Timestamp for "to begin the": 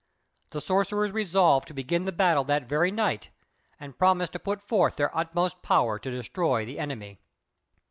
1.67-2.11